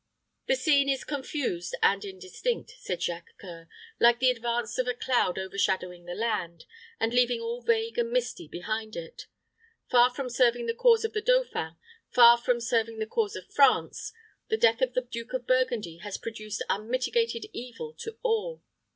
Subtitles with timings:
[0.47, 3.67] "The scene is confused and indistinct," said Jacques C[oe]ur,
[3.99, 6.65] "like the advance of a cloud overshadowing the land,
[6.99, 9.27] and leaving all vague and misty behind it.
[9.91, 11.75] Far from serving the cause of the dauphin,
[12.09, 14.11] far from serving the cause of France,
[14.47, 18.63] the death of the Duke of Burgundy has produced unmitigated evil to all.